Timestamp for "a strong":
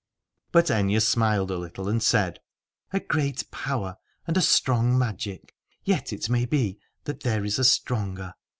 4.35-4.97